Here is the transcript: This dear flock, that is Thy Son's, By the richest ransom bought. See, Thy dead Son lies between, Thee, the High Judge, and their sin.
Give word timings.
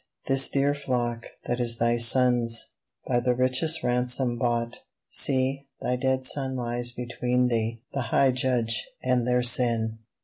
This 0.25 0.49
dear 0.49 0.73
flock, 0.73 1.27
that 1.45 1.59
is 1.59 1.77
Thy 1.77 1.97
Son's, 1.97 2.71
By 3.05 3.19
the 3.19 3.35
richest 3.35 3.83
ransom 3.83 4.35
bought. 4.39 4.79
See, 5.09 5.67
Thy 5.79 5.95
dead 5.95 6.25
Son 6.25 6.55
lies 6.55 6.89
between, 6.89 7.49
Thee, 7.49 7.83
the 7.93 8.01
High 8.09 8.31
Judge, 8.31 8.89
and 9.03 9.27
their 9.27 9.43
sin. 9.43 9.99